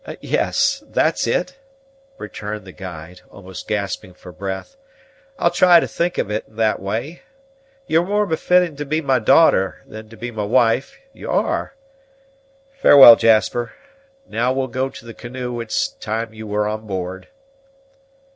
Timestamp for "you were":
16.33-16.67